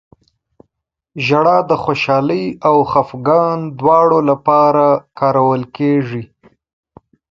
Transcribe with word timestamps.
•ژړا 1.25 1.57
د 1.69 1.71
خوشحالۍ 1.83 2.45
او 2.67 2.75
خفګان 2.91 3.59
دواړو 3.79 4.19
لپاره 4.29 4.85
کارول 5.19 5.63
کېږي. 5.77 6.23